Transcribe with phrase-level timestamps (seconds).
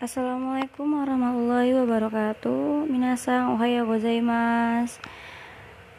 [0.00, 2.88] Assalamualaikum warahmatullahi wabarakatuh.
[2.88, 4.96] Minasang ohaya gozaimasu.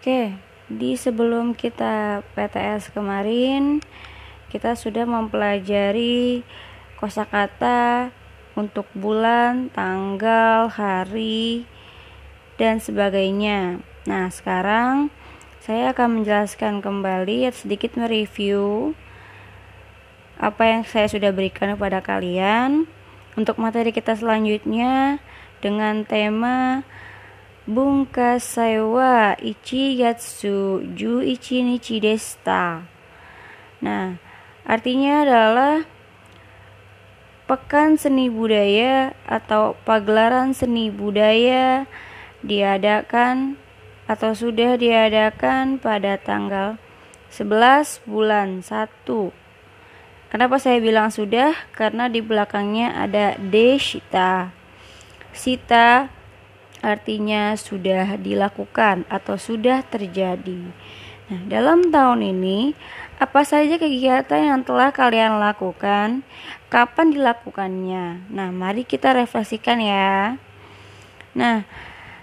[0.01, 0.33] Oke,
[0.65, 3.77] di sebelum kita PTS kemarin,
[4.49, 6.41] kita sudah mempelajari
[6.97, 8.09] kosakata
[8.57, 11.69] untuk bulan, tanggal, hari,
[12.57, 13.85] dan sebagainya.
[14.09, 15.13] Nah, sekarang
[15.61, 18.97] saya akan menjelaskan kembali sedikit mereview
[20.41, 22.89] apa yang saya sudah berikan kepada kalian
[23.39, 25.23] untuk materi kita selanjutnya
[25.63, 26.83] dengan tema
[27.69, 28.41] Bunka
[28.89, 32.83] wa Ichi Yatsu Ju Ichi Nichi Desta.
[33.79, 34.17] Nah,
[34.65, 35.75] artinya adalah
[37.45, 41.83] Pekan Seni Budaya atau pagelaran seni budaya
[42.41, 43.59] diadakan
[44.07, 46.79] atau sudah diadakan pada tanggal
[47.31, 49.40] 11 bulan 1
[50.31, 51.51] Kenapa saya bilang sudah?
[51.75, 54.55] Karena di belakangnya ada deshita.
[55.35, 56.07] Sita
[56.79, 60.71] artinya sudah dilakukan atau sudah terjadi.
[61.27, 62.71] Nah, dalam tahun ini,
[63.19, 66.23] apa saja kegiatan yang telah kalian lakukan?
[66.71, 68.31] Kapan dilakukannya?
[68.31, 70.39] Nah, mari kita refleksikan ya.
[71.35, 71.67] Nah,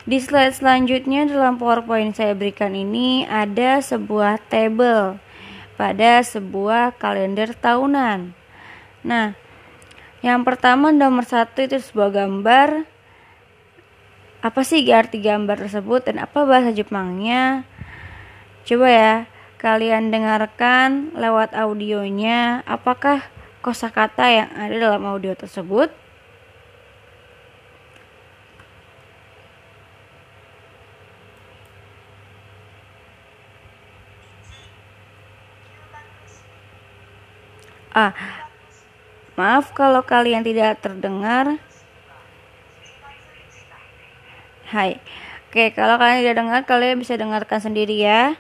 [0.09, 5.28] di slide selanjutnya dalam PowerPoint saya berikan ini ada sebuah table
[5.79, 8.35] pada sebuah kalender tahunan.
[9.07, 9.39] Nah,
[10.19, 12.83] yang pertama nomor satu itu sebuah gambar.
[14.43, 17.63] Apa sih arti gambar tersebut dan apa bahasa Jepangnya?
[18.67, 19.15] Coba ya,
[19.63, 22.67] kalian dengarkan lewat audionya.
[22.67, 23.23] Apakah
[23.63, 25.95] kosakata yang ada dalam audio tersebut?
[37.99, 38.15] Ah,
[39.35, 41.59] maaf kalau kalian tidak terdengar.
[44.71, 45.03] Hai.
[45.51, 48.39] Oke, kalau kalian tidak dengar, kalian bisa dengarkan sendiri ya.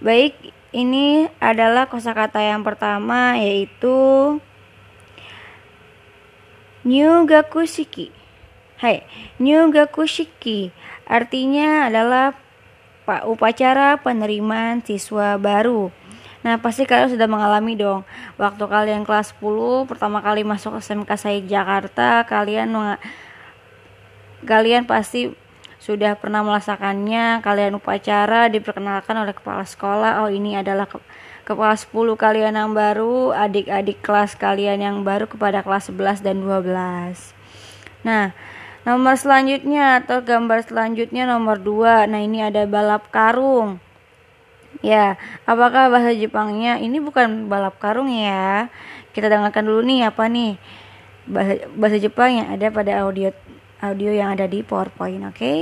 [0.00, 0.32] Baik,
[0.72, 3.92] ini adalah kosakata yang pertama yaitu
[6.88, 8.08] Nyugakushiki.
[8.80, 9.04] Hai,
[9.36, 10.72] Nyugakushiki
[11.04, 12.32] artinya adalah
[13.28, 15.92] upacara penerimaan siswa baru.
[16.44, 18.04] Nah, pasti kalian sudah mengalami dong.
[18.36, 23.00] Waktu kalian kelas 10 pertama kali masuk SMK saya Jakarta, kalian
[24.44, 25.32] kalian pasti
[25.80, 27.40] sudah pernah merasakannya.
[27.40, 30.20] Kalian upacara diperkenalkan oleh kepala sekolah.
[30.24, 31.00] Oh, ini adalah ke
[31.44, 37.36] kepala 10 kalian yang baru, adik-adik kelas kalian yang baru kepada kelas 11 dan 12.
[38.00, 38.32] Nah,
[38.88, 42.08] nomor selanjutnya atau gambar selanjutnya nomor 2.
[42.08, 43.83] Nah, ini ada balap karung.
[44.82, 45.14] Ya,
[45.46, 48.72] apakah bahasa Jepangnya ini bukan balap karung ya?
[49.14, 50.58] Kita dengarkan dulu nih apa nih
[51.30, 53.30] bahasa, bahasa Jepang yang ada pada audio
[53.78, 55.36] audio yang ada di PowerPoint, oke?
[55.36, 55.60] Okay?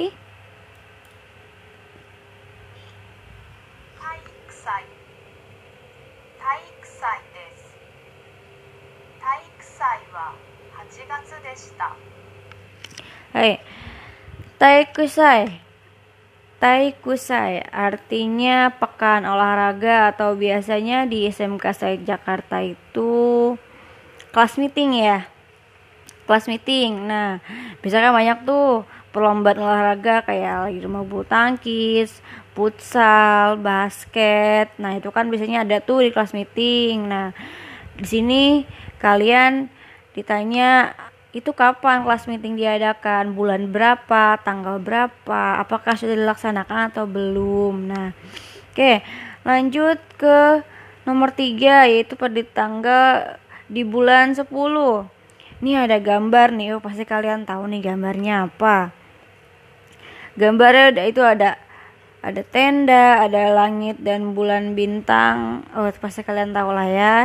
[13.33, 13.57] Hai,
[14.61, 15.72] Taikusai
[16.63, 23.59] Taikusai artinya pekan olahraga atau biasanya di SMK Said Jakarta itu
[24.31, 25.27] kelas meeting ya?
[26.23, 27.11] Kelas meeting.
[27.11, 27.43] Nah
[27.83, 32.23] misalkan banyak tuh perlombaan olahraga kayak lagi rumah bulu tangkis
[32.55, 34.71] futsal basket.
[34.79, 37.11] Nah itu kan biasanya ada tuh di kelas meeting.
[37.11, 37.35] Nah
[37.99, 38.43] di sini
[39.03, 39.67] kalian
[40.15, 40.95] ditanya
[41.33, 47.89] itu kapan kelas meeting diadakan, bulan berapa, tanggal berapa, apakah sudah dilaksanakan atau belum.
[47.89, 48.13] Nah,
[48.73, 49.01] oke,
[49.49, 50.61] lanjut ke
[51.09, 54.45] nomor tiga yaitu pada tanggal di bulan 10.
[55.65, 58.93] Ini ada gambar nih, oh pasti kalian tahu nih gambarnya apa.
[60.37, 61.57] Gambarnya itu ada
[62.23, 65.67] ada tenda, ada langit dan bulan bintang.
[65.75, 67.17] Oh, pasti kalian tahu lah ya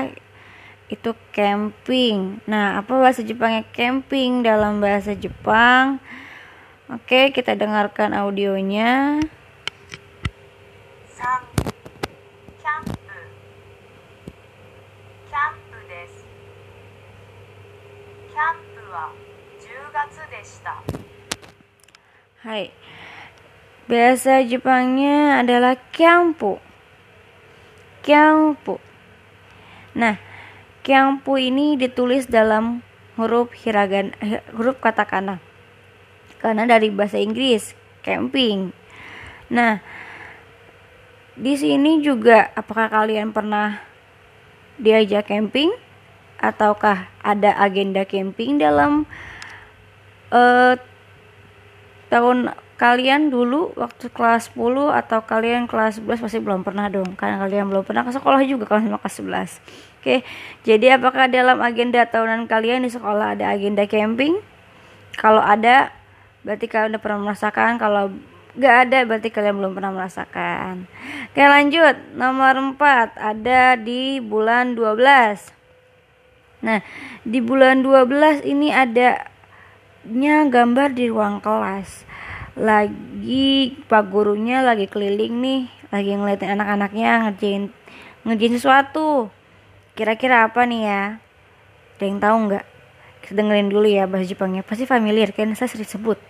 [0.88, 2.40] itu camping.
[2.48, 6.00] Nah, apa bahasa Jepangnya camping dalam bahasa Jepang?
[6.88, 9.20] Oke, kita dengarkan audionya.
[22.48, 22.72] Hai.
[23.92, 26.64] Bahasa Jepangnya adalah kyampu.
[28.00, 28.80] Kyampu.
[29.92, 30.16] Nah,
[30.88, 32.80] Kyangpu ini ditulis dalam
[33.20, 35.44] huruf hiragan eh, huruf katakana.
[36.40, 37.76] Karena dari bahasa Inggris,
[38.08, 38.72] camping.
[39.52, 39.84] Nah,
[41.36, 43.84] di sini juga apakah kalian pernah
[44.80, 45.76] diajak camping?
[46.38, 49.10] ataukah ada agenda camping dalam
[50.30, 50.78] uh,
[52.08, 57.42] tahun kalian dulu waktu kelas 10 atau kalian kelas 11 pasti belum pernah dong karena
[57.42, 59.16] kalian belum pernah ke sekolah juga kelas 5 kelas
[59.66, 60.24] 11 oke
[60.68, 64.36] jadi apakah dalam agenda tahunan kalian di sekolah ada agenda camping?
[65.16, 65.96] Kalau ada
[66.44, 67.80] berarti kalian udah pernah merasakan.
[67.80, 68.12] Kalau
[68.60, 70.92] gak ada berarti kalian belum pernah merasakan.
[71.32, 71.96] Oke lanjut.
[72.20, 75.56] Nomor 4 ada di bulan 12
[76.58, 76.82] nah
[77.22, 79.30] di bulan 12 ini ada
[80.04, 82.04] nya gambar di ruang kelas.
[82.60, 85.62] Lagi pak gurunya lagi keliling nih
[85.94, 87.72] lagi ngeliatin anak-anaknya ngerjain
[88.28, 89.32] ngerjain sesuatu
[89.98, 91.04] kira-kira apa nih ya?
[91.98, 92.66] Ada yang tahu nggak?
[93.26, 94.62] Kita dengerin dulu ya bahasa Jepangnya.
[94.62, 95.50] Pasti familiar kan?
[95.58, 96.22] Saya sering sebut.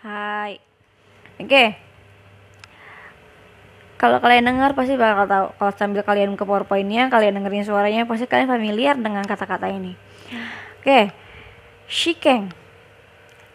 [0.00, 0.56] Hai.
[1.36, 1.44] Oke.
[1.44, 1.89] Okay.
[4.00, 5.46] Kalau kalian dengar pasti bakal tahu.
[5.60, 9.92] Kalau sambil kalian ke PowerPoint-nya, kalian dengerin suaranya, pasti kalian familiar dengan kata-kata ini.
[10.80, 10.88] Oke.
[10.88, 11.04] Okay.
[11.84, 12.48] Shikeng.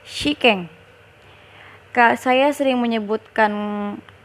[0.05, 0.69] Shikeng.
[1.89, 3.49] Kak, saya sering menyebutkan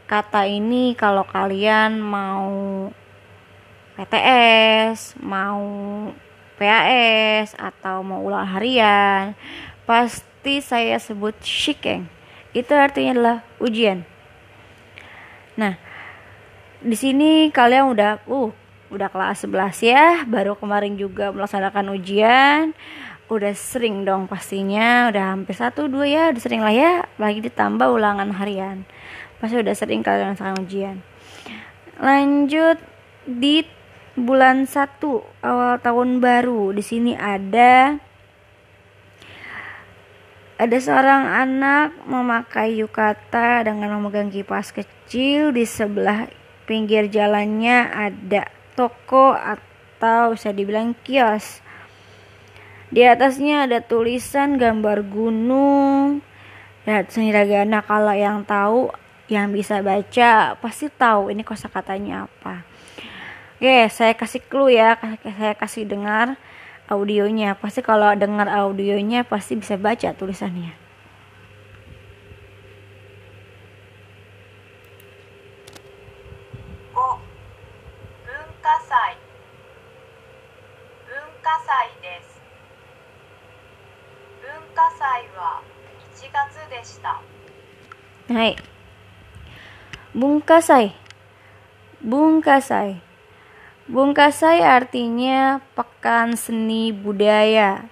[0.05, 2.51] kata ini kalau kalian mau
[3.97, 5.63] PTS, mau
[6.61, 9.33] PAS atau mau ulang harian,
[9.89, 12.05] pasti saya sebut shikeng.
[12.53, 14.03] Itu artinya adalah ujian.
[15.57, 15.79] Nah,
[16.81, 18.51] di sini kalian udah uh
[18.91, 22.75] udah kelas 11 ya, baru kemarin juga melaksanakan ujian.
[23.31, 27.87] Udah sering dong pastinya, udah hampir satu dua ya, udah sering lah ya, lagi ditambah
[27.87, 28.83] ulangan harian.
[29.39, 30.97] Pasti udah sering kalian melaksanakan ujian.
[31.95, 32.75] Lanjut
[33.23, 33.63] di
[34.19, 34.99] bulan 1
[35.47, 36.75] awal tahun baru.
[36.75, 37.95] Di sini ada
[40.61, 46.40] ada seorang anak memakai yukata dengan memegang kipas kecil di sebelah
[46.71, 48.47] pinggir jalannya ada
[48.79, 51.59] toko atau bisa dibilang kios.
[52.87, 56.23] Di atasnya ada tulisan gambar gunung
[56.87, 58.87] dan seniragana kalau yang tahu
[59.27, 62.63] yang bisa baca pasti tahu ini kosakatanya apa.
[63.59, 64.95] Oke, saya kasih clue ya,
[65.27, 66.39] saya kasih dengar
[66.91, 70.75] audionya pasti kalau dengar audionya pasti bisa baca tulisannya
[76.91, 77.15] oh
[78.27, 79.15] bunkasai
[81.50, 82.38] bunkasai desu
[84.46, 85.62] bunkasai wa
[86.14, 87.20] 1月でした
[88.32, 88.56] はい
[90.14, 90.94] 文化祭
[92.02, 93.02] 文化祭
[93.86, 97.86] Bungkasai artinya pekan seni budaya.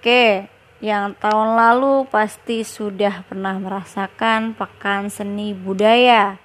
[0.00, 0.48] Oke,
[0.80, 6.40] yang tahun lalu pasti sudah pernah merasakan pekan seni budaya.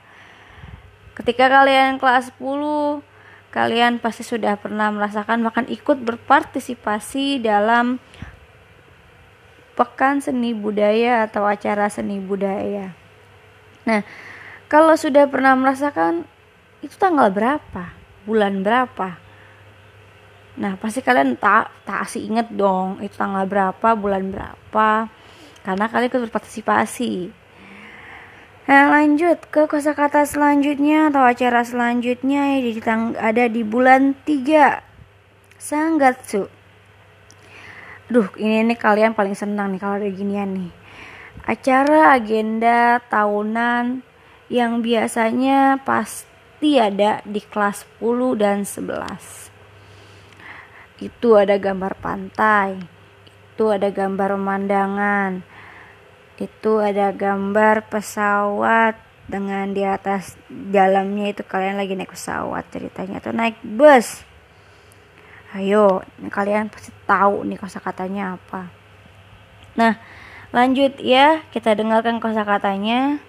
[1.15, 2.99] Ketika kalian kelas 10,
[3.50, 7.98] kalian pasti sudah pernah merasakan bahkan ikut berpartisipasi dalam
[9.74, 12.94] pekan seni budaya atau acara seni budaya.
[13.86, 14.06] Nah,
[14.70, 16.26] kalau sudah pernah merasakan
[16.80, 18.00] itu tanggal berapa?
[18.24, 19.16] bulan berapa
[20.60, 25.08] nah pasti kalian tak tak asih inget dong itu tanggal berapa bulan berapa
[25.64, 27.32] karena kalian ikut berpartisipasi
[28.70, 34.86] nah lanjut ke kosakata selanjutnya atau acara selanjutnya yang ada di bulan 3
[35.58, 36.46] Sanggatsu.
[38.06, 40.72] Duh, ini nih kalian paling senang nih kalau ada ginian nih.
[41.50, 44.06] Acara agenda tahunan
[44.46, 49.48] yang biasanya pas pasti ada di kelas 10 dan 11
[51.00, 52.76] itu ada gambar pantai
[53.56, 55.40] itu ada gambar pemandangan
[56.40, 58.96] itu ada gambar pesawat
[59.30, 63.20] dengan di atas dalamnya itu kalian lagi naik pesawat ceritanya.
[63.22, 64.24] Atau naik bus.
[65.54, 66.00] Ayo
[66.32, 68.72] kalian pasti tahu nih kosakatanya apa.
[69.76, 70.00] Nah
[70.50, 71.44] lanjut ya.
[71.52, 73.20] Kita dengarkan kosakatanya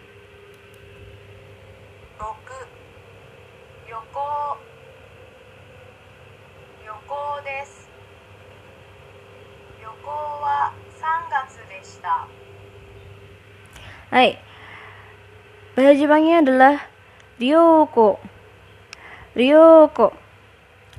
[14.11, 14.35] Hai.
[15.71, 16.83] Bahasa Jepangnya adalah
[17.39, 18.19] Ryoko.
[19.31, 20.11] Ryoko.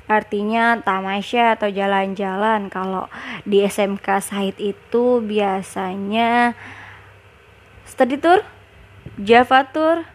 [0.09, 2.73] Artinya tamasya atau jalan-jalan.
[2.73, 3.13] Kalau
[3.45, 6.57] di SMK Sahid itu biasanya
[7.85, 8.41] study tour,
[9.21, 10.09] Java tour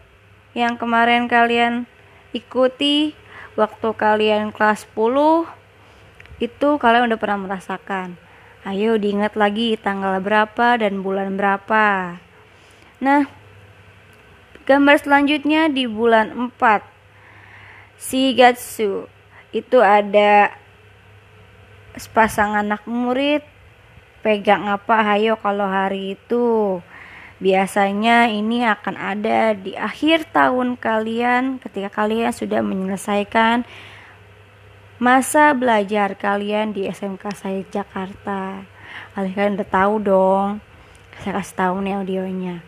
[0.51, 1.87] yang kemarin kalian
[2.35, 3.15] ikuti
[3.55, 5.47] waktu kalian kelas 10
[6.43, 8.19] itu kalian udah pernah merasakan.
[8.67, 12.19] Ayo diingat lagi tanggal berapa dan bulan berapa.
[12.99, 13.31] Nah,
[14.67, 16.83] gambar selanjutnya di bulan 4.
[17.95, 19.07] Shigatsu.
[19.55, 20.51] Itu ada
[21.95, 23.41] sepasang anak murid
[24.19, 26.79] pegang apa hayo kalau hari itu.
[27.39, 33.63] Biasanya ini akan ada di akhir tahun kalian ketika kalian sudah menyelesaikan
[34.99, 38.67] masa belajar kalian di SMK saya Jakarta.
[39.15, 40.59] Kalian udah tahu dong.
[41.23, 42.59] Saya kasih tahu nih audionya.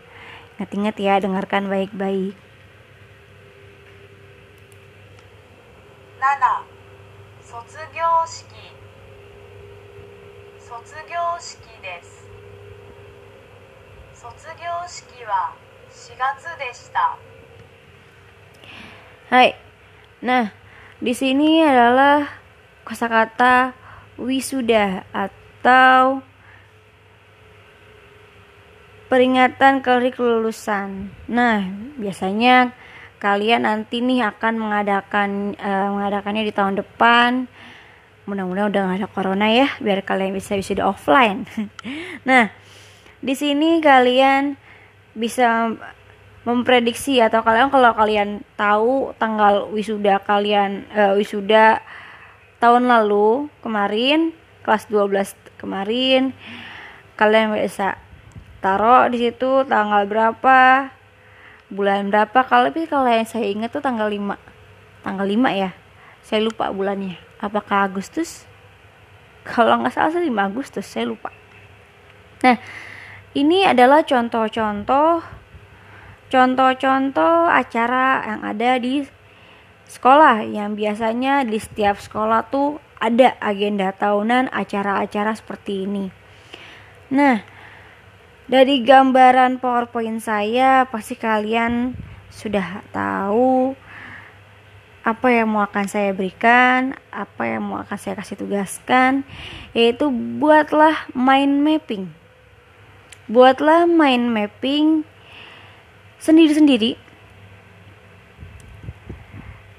[0.57, 2.37] Ingat-ingat ya, dengarkan baik-baik.
[6.17, 6.63] 7
[7.39, 8.45] 卒業式
[10.59, 12.27] 卒業式です
[14.13, 15.55] 卒業式は
[15.89, 17.17] 4月でした
[19.29, 19.55] Hai.
[20.23, 20.51] Nah,
[21.03, 22.27] di sini adalah
[22.83, 23.75] kosakata
[24.19, 26.23] wisuda atau
[29.12, 31.12] peringatan kali kelulusan.
[31.28, 31.68] Nah,
[32.00, 32.72] biasanya
[33.20, 37.44] kalian nanti nih akan mengadakan uh, mengadakannya di tahun depan.
[38.24, 41.44] Mudah-mudahan udah gak ada corona ya, biar kalian bisa wisuda offline.
[42.28, 42.48] nah,
[43.20, 44.56] di sini kalian
[45.12, 45.76] bisa
[46.48, 51.84] memprediksi atau kalian kalau kalian tahu tanggal wisuda kalian uh, wisuda
[52.64, 54.32] tahun lalu kemarin
[54.64, 56.32] kelas 12 kemarin
[57.20, 58.00] kalian bisa
[58.62, 60.88] taruh di situ tanggal berapa?
[61.68, 62.46] Bulan berapa?
[62.46, 64.38] Kalau lebih kalau yang saya ingat tuh tanggal 5
[65.02, 65.70] tanggal 5 ya?
[66.22, 67.18] Saya lupa bulannya.
[67.42, 68.46] Apakah Agustus?
[69.42, 71.34] Kalau nggak salah sih 5 Agustus saya lupa.
[72.46, 72.56] Nah
[73.34, 75.42] ini adalah contoh-contoh
[76.32, 79.04] contoh-contoh acara yang ada di
[79.90, 86.08] sekolah yang biasanya di setiap sekolah tuh ada agenda tahunan acara-acara seperti ini.
[87.12, 87.44] Nah,
[88.52, 91.96] dari gambaran PowerPoint saya pasti kalian
[92.28, 93.72] sudah tahu
[95.00, 99.24] apa yang mau akan saya berikan, apa yang mau akan saya kasih tugaskan,
[99.72, 102.12] yaitu buatlah mind mapping.
[103.24, 105.08] Buatlah mind mapping
[106.20, 107.00] sendiri-sendiri.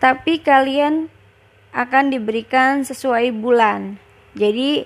[0.01, 1.13] Tapi kalian
[1.77, 4.01] akan diberikan sesuai bulan.
[4.33, 4.83] Jadi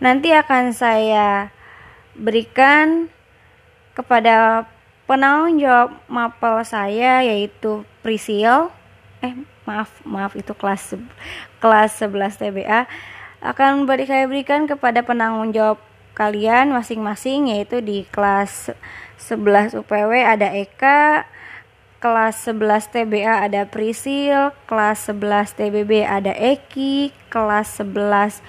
[0.00, 1.54] nanti akan saya
[2.16, 3.12] berikan
[3.92, 4.64] kepada
[5.06, 8.68] penanggung jawab mapel saya yaitu Prisil
[9.24, 9.32] eh
[9.64, 10.96] maaf maaf itu kelas
[11.62, 12.80] kelas 11 TBA
[13.44, 15.78] akan beri saya berikan kepada penanggung jawab
[16.16, 18.72] kalian masing-masing yaitu di kelas
[19.20, 21.28] 11 UPW ada Eka,
[22.00, 28.40] kelas 11 TBA ada Prisil, kelas 11 TBB ada Eki, kelas 11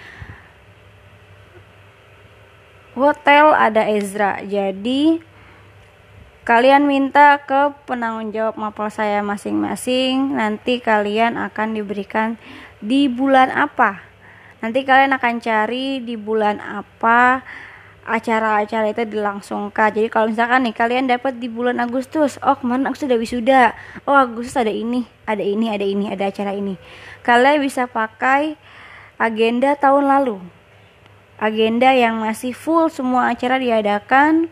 [2.98, 4.42] hotel ada Ezra.
[4.42, 5.22] Jadi
[6.44, 12.42] kalian minta ke penanggung jawab mapel saya masing-masing, nanti kalian akan diberikan
[12.82, 14.02] di bulan apa.
[14.58, 17.46] Nanti kalian akan cari di bulan apa
[18.08, 19.92] acara-acara itu dilangsungkan.
[19.92, 23.76] Jadi kalau misalkan nih kalian dapat di bulan Agustus, oh kemarin aku sudah wisuda,
[24.08, 26.80] oh Agustus ada ini, ada ini, ada ini, ada acara ini.
[27.22, 28.56] Kalian bisa pakai
[29.20, 30.57] agenda tahun lalu.
[31.38, 34.50] Agenda yang masih full semua acara diadakan.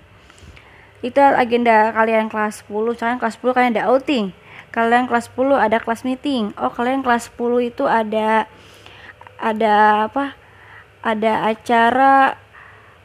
[1.02, 4.26] Itu agenda kalian kelas 10, kalian kelas 10 kalian ada outing.
[4.70, 6.54] Kalian kelas 10 ada kelas meeting.
[6.58, 8.46] Oh, kalian kelas 10 itu ada
[9.42, 10.38] ada apa?
[11.06, 12.46] Ada acara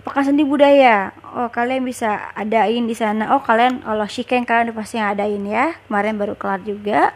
[0.01, 4.97] pekan seni budaya oh kalian bisa adain di sana oh kalian kalau shiken kalian pasti
[4.97, 7.13] adain ya kemarin baru kelar juga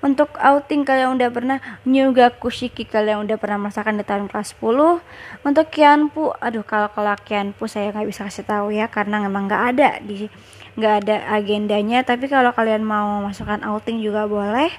[0.00, 5.44] untuk outing kalian udah pernah nyuga kushiki kalian udah pernah merasakan di tahun kelas 10
[5.44, 9.64] untuk kianpu aduh kalau kalau kianpu saya nggak bisa kasih tahu ya karena memang nggak
[9.76, 10.32] ada di
[10.78, 12.00] nggak ada agendanya.
[12.06, 14.70] Tapi kalau kalian mau masukkan outing juga boleh.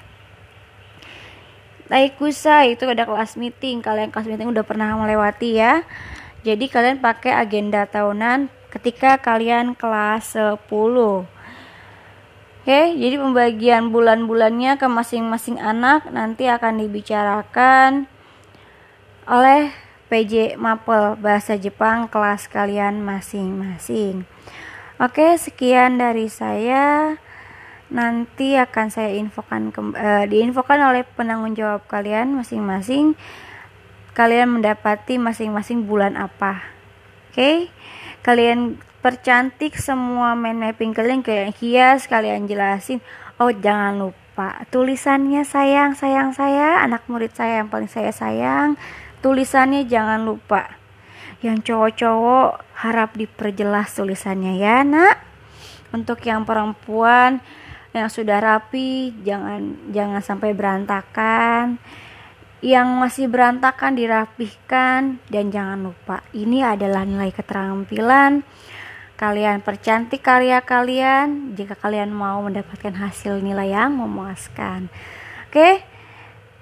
[1.86, 3.84] Taikusa itu ada kelas meeting.
[3.84, 5.84] Kalian kelas meeting udah pernah melewati ya.
[6.42, 10.58] Jadi kalian pakai agenda tahunan ketika kalian kelas 10.
[12.62, 18.06] Oke, jadi pembagian bulan-bulannya ke masing-masing anak nanti akan dibicarakan
[19.26, 19.74] oleh
[20.06, 24.30] PJ Mapel Bahasa Jepang kelas kalian masing-masing.
[25.02, 27.18] Oke, sekian dari saya.
[27.90, 33.18] Nanti akan saya infokan ke, uh, diinfokan oleh penanggung jawab kalian masing-masing
[34.12, 36.62] kalian mendapati masing-masing bulan apa.
[37.32, 37.72] Oke,
[38.20, 43.02] kalian percantik semua main mapping kalian, hias, kalian jelasin.
[43.36, 48.78] Oh, jangan lupa tulisannya sayang, sayang saya, anak murid saya yang paling saya sayang.
[49.22, 50.82] tulisannya jangan lupa
[51.46, 55.18] yang cowok-cowok harap diperjelas tulisannya ya nak
[55.94, 57.38] untuk yang perempuan
[57.94, 61.78] yang sudah rapi jangan jangan sampai berantakan
[62.62, 68.46] yang masih berantakan dirapihkan dan jangan lupa ini adalah nilai keterampilan
[69.22, 74.90] kalian percantik karya kalian jika kalian mau mendapatkan hasil nilai yang memuaskan.
[75.46, 75.86] Oke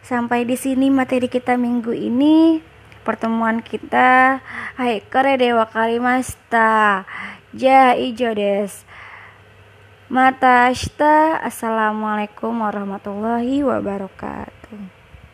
[0.05, 2.61] sampai di sini materi kita minggu ini.
[3.01, 4.45] Pertemuan kita
[4.77, 7.09] hai kore dewa kalimasta.
[7.57, 8.85] Ja ijo des
[10.13, 10.69] mata
[11.41, 14.60] assalamualaikum warahmatullahi wabarakatuh